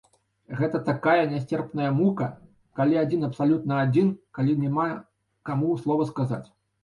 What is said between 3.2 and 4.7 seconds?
абсалютна адзін, калі